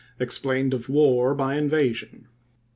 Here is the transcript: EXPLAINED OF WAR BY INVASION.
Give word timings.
EXPLAINED 0.19 0.73
OF 0.73 0.89
WAR 0.89 1.35
BY 1.35 1.57
INVASION. 1.57 2.25